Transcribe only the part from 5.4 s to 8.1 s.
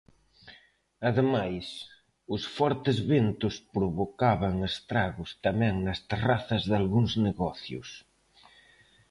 tamén nas terrazas dalgúns negocios.